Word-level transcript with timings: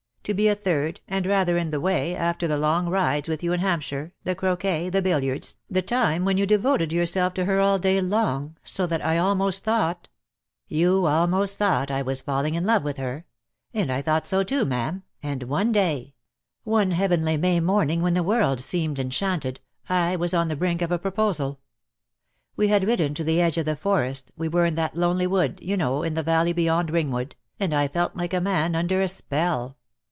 To 0.25 0.35
be 0.35 0.47
a 0.47 0.53
third, 0.53 1.01
and 1.07 1.25
rather 1.25 1.57
in 1.57 1.71
the 1.71 1.79
way, 1.81 2.15
after 2.15 2.47
the 2.47 2.57
long 2.59 2.87
rides 2.87 3.27
with 3.27 3.41
you 3.41 3.53
in 3.53 3.59
Hampshhe, 3.59 4.11
the 4.23 4.35
croquet, 4.35 4.87
the 4.91 5.01
billiards, 5.01 5.57
the 5.67 5.81
time 5.81 6.25
when 6.25 6.37
you 6.37 6.45
devoted 6.45 6.93
yourself 6.93 7.33
to 7.33 7.45
her 7.45 7.59
all 7.59 7.79
day 7.79 7.99
long, 7.99 8.55
so 8.63 8.85
that 8.85 9.03
I 9.03 9.17
almost 9.17 9.63
thought" 9.63 9.71
i 9.81 9.81
I 9.83 9.89
go 9.89 9.97
DEAD 9.97 9.97
LOVE 9.97 9.97
HAS 9.97 9.97
CHAINS. 9.97 10.79
"You 10.79 11.05
almost 11.07 11.57
thought 11.57 11.91
I 11.91 12.01
was 12.03 12.21
falHng 12.21 12.53
in 12.53 12.63
love 12.63 12.83
with 12.83 12.97
her— 12.97 13.25
and 13.73 13.91
I 13.91 14.03
thought 14.03 14.27
so 14.27 14.43
too, 14.43 14.63
ma'am, 14.63 15.01
and 15.23 15.41
one 15.43 15.73
day^ 15.73 16.13
one 16.63 16.91
heavenly 16.91 17.35
May 17.35 17.59
morning 17.59 18.03
when 18.03 18.13
the 18.13 18.23
world 18.23 18.61
seemed 18.61 18.99
enchanted— 18.99 19.59
I 19.89 20.15
was 20.17 20.35
on 20.35 20.49
the 20.49 20.55
brink 20.55 20.83
of 20.83 20.91
a 20.91 20.99
pro 20.99 21.11
posal. 21.11 21.57
We 22.55 22.67
had 22.67 22.85
ridden 22.85 23.15
to 23.15 23.23
the 23.23 23.41
edge 23.41 23.57
of 23.57 23.65
the 23.65 23.75
Forest, 23.75 24.31
we 24.37 24.47
were 24.47 24.65
in 24.67 24.75
that 24.75 24.95
lonely 24.95 25.25
wood, 25.25 25.59
you 25.63 25.75
know, 25.75 26.03
in 26.03 26.13
the 26.13 26.23
valley 26.23 26.53
beyond 26.53 26.91
Ringwood, 26.91 27.35
and 27.59 27.73
I 27.73 27.87
felt 27.87 28.15
like 28.15 28.35
a 28.35 28.39
man 28.39 28.75
under 28.75 29.01
a 29.01 29.07
spell. 29.07 29.77